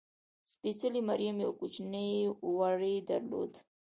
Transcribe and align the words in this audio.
سپېڅلې 0.51 1.01
مریم 1.09 1.35
یو 1.43 1.51
کوچنی 1.59 2.09
وری 2.57 2.95
درلود. 3.07 3.51